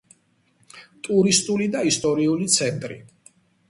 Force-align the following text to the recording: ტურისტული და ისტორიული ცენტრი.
ტურისტული 1.09 1.69
და 1.79 1.87
ისტორიული 1.93 2.53
ცენტრი. 2.59 3.03